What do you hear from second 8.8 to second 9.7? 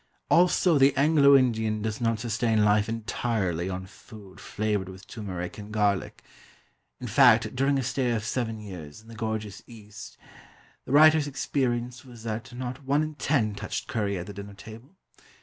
in the gorgeous